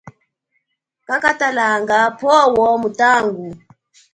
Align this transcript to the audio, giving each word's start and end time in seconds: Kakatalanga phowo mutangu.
Kakatalanga 1.07 1.99
phowo 2.19 2.67
mutangu. 2.81 3.47